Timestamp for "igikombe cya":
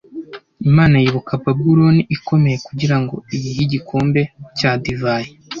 3.65-4.71